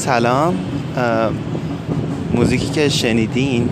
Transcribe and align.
سلام. 0.00 0.54
موزیکی 2.34 2.68
که 2.68 2.88
شنیدین 2.88 3.68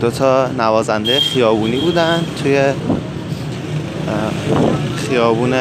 دو 0.00 0.10
تا 0.10 0.46
نوازنده 0.46 1.20
خیابونی 1.20 1.76
بودن 1.76 2.20
توی 2.42 2.62
خیابون 4.96 5.54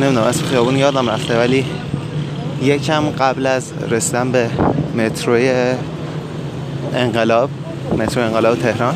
نمی‌دونم 0.00 0.26
اسم 0.26 0.44
خیابون 0.44 0.76
یادم 0.76 1.10
رفته 1.10 1.38
ولی 1.38 1.64
یکم 2.62 3.10
قبل 3.10 3.46
از 3.46 3.72
رسیدن 3.90 4.32
به 4.32 4.50
متروی 4.94 5.52
انقلاب 6.94 7.50
مترو 7.98 8.22
انقلاب 8.22 8.58
تهران 8.58 8.94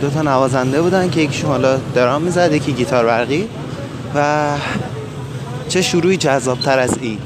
دو 0.00 0.10
تا 0.10 0.22
نوازنده 0.22 0.82
بودن 0.82 1.10
که 1.10 1.20
یکیشون 1.20 1.50
حالا 1.50 1.76
درام 1.94 2.22
می‌زد 2.22 2.52
یکی 2.52 2.72
گیتار 2.72 3.06
برقی 3.06 3.44
و 4.14 4.48
چه 5.68 5.82
شروعی 5.82 6.16
جذابتر 6.16 6.78
از 6.78 6.98
این؟ 7.00 7.18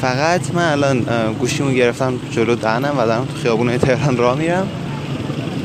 فقط 0.00 0.54
من 0.54 0.72
الان 0.72 1.06
گوشیمو 1.38 1.70
گرفتم 1.70 2.14
جلو 2.30 2.54
دهنم 2.54 2.94
و 2.98 3.06
دارم 3.06 3.24
تو 3.24 3.42
خیابون 3.42 3.78
تهران 3.78 4.16
راه 4.16 4.38
میرم. 4.38 4.68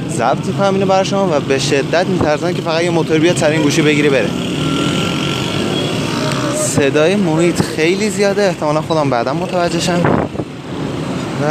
ضبط 0.10 0.46
می‌کنم 0.46 0.74
اینو 0.74 0.86
برای 0.86 1.06
شما 1.06 1.28
و 1.32 1.40
به 1.40 1.60
شدت 1.60 2.08
میترسم 2.08 2.54
که 2.54 2.62
فقط 2.62 2.84
یه 2.84 2.90
موتور 2.90 3.20
بیاد 3.20 3.38
سر 3.38 3.50
این 3.50 3.62
گوشی 3.62 3.82
بگیری 3.82 4.10
بره. 4.10 4.30
صدای 6.56 7.16
محیط 7.16 7.62
خیلی 7.62 8.10
زیاده 8.10 8.44
احتمالا 8.44 8.82
خودم 8.82 9.10
بعدا 9.10 9.34
متوجه 9.34 9.80
شم. 9.80 10.02
و 11.44 11.46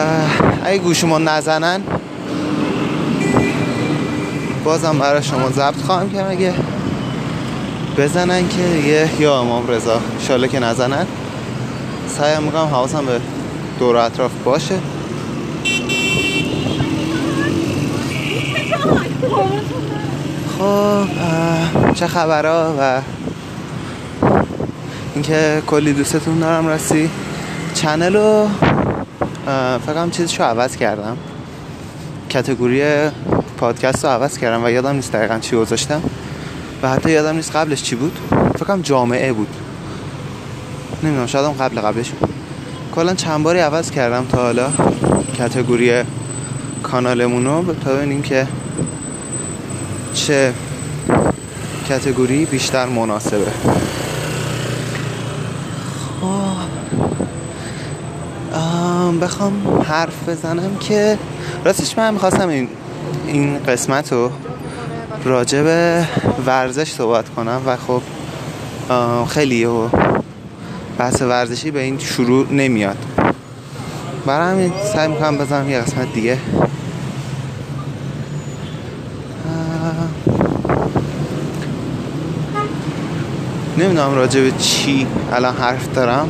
اگه 0.65 0.79
گوشیمو 0.79 1.19
نزنن 1.19 1.81
بازم 4.65 4.99
برای 4.99 5.23
شما 5.23 5.51
ضبط 5.51 5.83
خواهم 5.87 6.11
که 6.11 6.25
اگه 6.25 6.55
بزنن 7.99 8.49
که 8.49 8.63
یه 8.63 9.11
یا 9.19 9.41
امام 9.41 9.69
رضا 9.69 10.01
انشالله 10.21 10.49
که 10.49 10.59
نزنن. 10.59 11.07
سعی 12.09 12.45
می‌کنم 12.45 12.65
حواسم 12.65 13.07
به 13.07 13.21
دور 13.79 13.97
اطراف 13.97 14.31
باشه. 14.45 14.75
خب 20.59 21.05
چه 21.95 22.07
خبرها 22.07 22.75
و 22.81 23.01
اینکه 25.15 25.63
کلی 25.67 25.93
دوستتون 25.93 26.39
دارم 26.39 26.67
راستی. 26.67 27.11
چنل 27.75 28.17
رو 28.17 28.49
فقط 29.87 30.11
چیزشو 30.11 30.43
عوض 30.43 30.77
کردم. 30.77 31.17
کتگوری 32.31 32.83
پادکست 33.59 34.05
رو 34.05 34.11
عوض 34.11 34.39
کردم 34.39 34.65
و 34.65 34.71
یادم 34.71 34.95
نیست 34.95 35.13
دقیقا 35.13 35.39
چی 35.39 35.57
گذاشتم. 35.57 36.03
و 36.83 36.89
حتی 36.89 37.11
یادم 37.11 37.37
نیست 37.37 37.57
قبلش 37.57 37.83
چی 37.83 37.97
بود. 37.97 38.19
فکرم 38.59 38.83
جامعه 38.83 39.33
بود. 39.33 39.49
نمی‌دونم 41.03 41.27
شاید 41.27 41.57
قبل 41.57 41.81
قبلش 41.81 42.11
بود. 42.11 42.31
کلا 42.95 43.15
چند 43.15 43.43
باری 43.43 43.59
عوض 43.59 43.91
کردم 43.91 44.27
تا 44.27 44.43
حالا 44.43 44.71
کتگوری 45.39 46.03
کانالمونو 46.83 47.75
تا 47.75 47.95
ببینیم 47.95 48.23
که 48.23 48.47
چه 50.15 50.53
کتگوری 51.89 52.45
بیشتر 52.45 52.87
مناسبه. 52.87 53.47
خب. 56.21 56.47
بخوام 59.21 59.83
حرف 59.89 60.29
بزنم 60.29 60.77
که 60.81 61.19
راستش 61.65 61.99
من 61.99 62.13
می‌خواستم 62.13 62.49
این 62.49 62.69
این 63.27 63.59
قسمت 63.59 64.13
رو 64.13 64.31
راجع 65.27 65.63
به 65.63 66.05
ورزش 66.47 66.91
صحبت 66.91 67.29
کنم 67.29 67.63
و 67.67 67.77
خب 67.77 68.03
خیلی 69.29 69.65
و 69.65 69.89
بحث 70.99 71.23
ورزشی 71.23 71.71
به 71.71 71.81
این 71.83 71.99
شروع 71.99 72.53
نمیاد. 72.53 72.97
برای 74.27 74.53
همین 74.53 74.73
سعی 74.95 75.09
می‌کنم 75.09 75.39
بزنم 75.39 75.71
یه 75.71 75.81
قسمت 75.81 76.13
دیگه. 76.13 76.39
نمی‌دونم 83.79 84.15
راجع 84.15 84.41
به 84.41 84.53
چی 84.59 85.07
الان 85.33 85.57
حرف 85.57 85.95
دارم. 85.95 86.29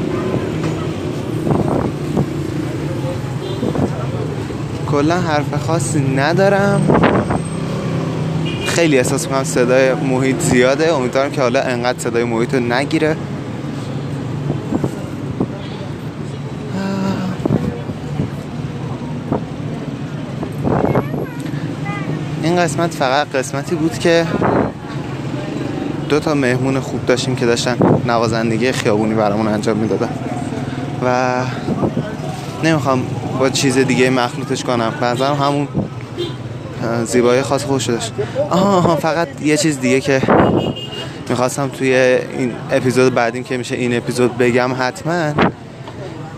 کلا 4.90 5.20
حرف 5.20 5.66
خاصی 5.66 6.00
ندارم. 6.00 6.80
خیلی 8.76 8.98
احساس 8.98 9.26
می‌کنم 9.26 9.44
صدای 9.44 9.94
محیط 9.94 10.40
زیاده. 10.40 10.92
امیدوارم 10.92 11.30
که 11.30 11.40
حالا 11.40 11.60
انقدر 11.60 11.98
صدای 11.98 12.24
محیط 12.24 12.54
رو 12.54 12.60
نگیره. 12.60 13.16
این 22.42 22.56
قسمت 22.56 22.94
فقط 22.94 23.28
قسمتی 23.28 23.74
بود 23.74 23.98
که 23.98 24.26
دو 26.08 26.20
تا 26.20 26.34
مهمون 26.34 26.80
خوب 26.80 27.06
داشتیم 27.06 27.36
که 27.36 27.46
داشتن 27.46 27.76
نوازندگی 28.06 28.72
خیابونی 28.72 29.14
برامون 29.14 29.48
انجام 29.48 29.76
می‌دادن. 29.76 30.10
و 31.04 31.34
نمی‌خوام 32.64 33.02
با 33.38 33.50
چیز 33.50 33.78
دیگه 33.78 34.10
مخلوطش 34.10 34.64
کنم. 34.64 34.94
بعضا 35.00 35.34
همون 35.34 35.68
زیبایی 37.04 37.42
خاص 37.42 37.64
خوش 37.64 37.86
داشت. 37.86 38.12
آها 38.50 38.96
فقط 38.96 39.28
یه 39.42 39.56
چیز 39.56 39.80
دیگه 39.80 40.00
که 40.00 40.22
می‌خواستم 41.28 41.68
توی 41.68 41.94
این 41.94 42.52
اپیزود 42.70 43.14
بعدیم 43.14 43.44
که 43.44 43.56
میشه 43.56 43.74
این 43.76 43.96
اپیزود 43.96 44.38
بگم 44.38 44.70
حتما 44.78 45.32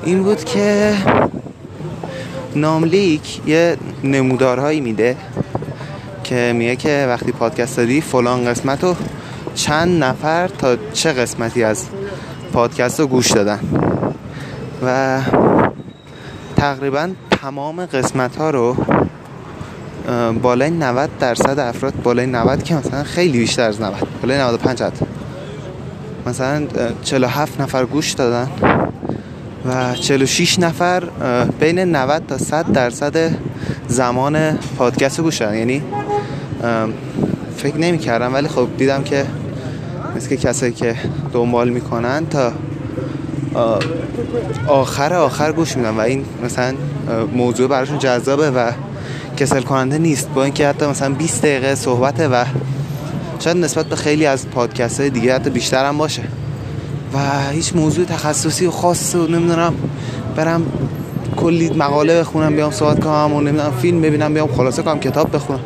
این 0.05 0.23
بود 0.23 0.45
که 0.45 0.95
ناملیک 2.55 3.41
یه 3.47 3.77
نمودارهایی 4.05 4.81
میده 4.81 5.17
که 6.25 6.53
میگه 6.57 6.77
که 6.77 7.07
وقتی 7.09 7.33
پادکست 7.33 7.77
دادی 7.77 8.01
فلان 8.01 8.45
قسمت 8.45 8.85
رو 8.85 8.97
چند 9.55 10.05
نفر 10.05 10.49
تا 10.49 10.77
چه 10.93 11.13
قسمتی 11.13 11.65
از 11.65 11.87
پادکست 12.53 13.01
رو 13.01 13.07
گوش 13.07 13.31
دادن. 13.31 13.61
و 14.87 15.21
تقریبا 16.57 17.11
تمام 17.31 17.87
قسمت 17.87 18.37
ها 18.37 18.51
رو 18.51 18.77
بالای 20.43 20.71
90 20.71 21.11
درصد 21.21 21.59
افراد 21.59 21.95
بالای 22.03 22.27
90 22.27 22.63
که 22.63 22.75
مثلا 22.75 23.03
خیلی 23.03 23.39
بیشتر 23.39 23.63
از 23.63 23.81
90 23.81 23.95
بالای 24.23 24.39
95 24.39 24.83
حد. 24.83 24.99
مثلا 26.27 26.67
47 27.03 27.61
نفر 27.61 27.85
گوش 27.85 28.13
دادن 28.13 28.51
و 29.67 29.95
46 29.95 30.59
نفر 30.59 31.05
بین 31.61 31.79
90 31.79 32.27
تا 32.27 32.39
100 32.39 32.73
درصد 32.73 33.31
زمان 33.89 34.59
پادکست 34.79 35.21
گوش 35.21 35.39
دادن 35.39 35.57
یعنی 35.57 35.83
فکر 37.57 37.77
نمی 37.77 37.99
کردم 37.99 38.35
ولی 38.35 38.49
خب 38.49 38.69
دیدم 38.79 39.03
که 39.03 39.27
مثل 40.17 40.37
کسایی 40.37 40.73
که 40.73 40.95
دنبال 41.33 41.69
می‌کنن 41.69 42.27
تا 42.27 42.53
آخر 44.67 45.15
آخر 45.15 45.53
گوش 45.53 45.77
میدن 45.77 45.91
و 45.91 46.01
این 46.01 46.25
مثلا 46.45 46.75
موضوع 47.33 47.69
براشون 47.69 47.99
جذابه 47.99 48.51
و 48.51 48.71
کسل 49.39 49.61
کننده 49.61 49.99
نیست. 49.99 50.29
با 50.35 50.45
اینکه 50.45 50.69
حتی 50.69 50.87
مثلا 50.87 51.15
20 51.15 51.43
دقیقه 51.43 51.75
صحبته 51.75 52.29
و 52.29 52.45
شاید 53.39 53.57
نسبت 53.57 53.87
به 53.87 53.97
خیلی 53.97 54.27
از 54.27 54.49
پادکست 54.49 55.01
های 55.01 55.11
دیگه 55.11 55.35
حتی 55.35 55.51
بیشتر 55.51 55.85
هم 55.85 55.99
باشه. 55.99 56.23
و 57.15 57.19
هیچ 57.53 57.77
موضوع 57.77 58.05
تخصصی 58.05 58.67
و 58.67 58.71
خاص 58.71 59.15
و 59.15 59.27
نمی‌دونم 59.27 59.75
برم 60.37 60.63
کلی 61.37 61.71
مقاله 61.71 62.21
بخونم 62.21 62.57
بیام 62.57 62.71
صحبت 62.71 63.05
کنم 63.05 63.33
و 63.33 63.41
نمی‌دونم 63.41 63.73
فیلم 63.83 64.01
ببینم 64.01 64.35
بیام 64.35 64.49
خلاصه 64.49 64.83
کنم 64.83 65.01
کتاب 65.01 65.35
بخونم. 65.35 65.61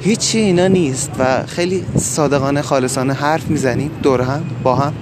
هیچی 0.00 0.38
اینا 0.38 0.66
نیست 0.66 1.10
و 1.18 1.42
خیلی 1.46 1.84
صادقانه 1.96 2.62
خالصانه 2.62 3.12
حرف 3.12 3.48
می‌زنیم 3.48 3.90
دور 4.02 4.20
هم 4.20 4.42
با 4.62 4.74
هم. 4.74 4.92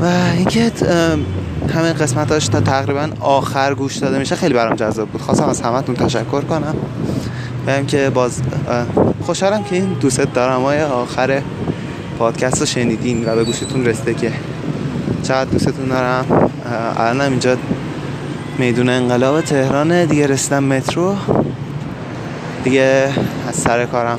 و 0.00 0.04
اینکه 0.36 0.72
همه 1.70 1.92
قسمتاش 1.92 2.48
تا 2.48 2.60
تقریبا 2.60 3.10
آخر 3.20 3.74
گوش 3.74 3.96
داده 3.96 4.18
میشه. 4.18 4.36
خیلی 4.36 4.54
برام 4.54 4.76
جذاب 4.76 5.08
بود. 5.08 5.20
خواستم 5.20 5.48
از 5.48 5.60
همتون 5.60 5.94
تشکر 5.94 6.40
کنم. 6.40 6.74
بهم 7.66 7.86
که 7.86 8.10
باز 8.10 8.42
خوشحالم 9.22 9.64
که 9.64 9.76
این 9.76 9.96
دوست 10.00 10.20
دارم 10.20 10.62
های 10.62 10.82
آخر 10.82 11.42
پادکست 12.18 12.60
رو 12.60 12.66
شنیدین 12.66 13.28
و 13.28 13.34
به 13.34 13.44
گوشتون 13.44 13.84
رسیده 13.84 14.14
که 14.14 14.32
چقدر 15.22 15.50
دوستتون 15.50 15.88
دارم. 15.88 16.50
الان 16.96 17.30
اینجا 17.30 17.56
میدون 18.58 18.88
انقلاب 18.88 19.40
تهران 19.40 20.04
دیگه 20.04 20.26
رسیدم 20.26 20.64
مترو. 20.64 21.14
دیگه 22.64 23.10
از 23.48 23.54
سر 23.54 23.86
کارم 23.86 24.18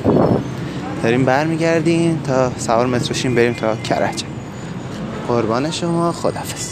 داریم 1.02 1.24
برمیگردیم 1.24 2.20
تا 2.26 2.50
سوار 2.58 2.86
متروشیم 2.86 3.34
بریم 3.34 3.52
تا 3.52 3.76
کرج. 3.76 4.22
قربان 5.28 5.70
شما. 5.70 6.12
خدافز 6.12 6.68